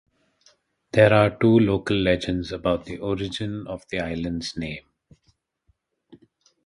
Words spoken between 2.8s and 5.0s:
the origin of the islands' name.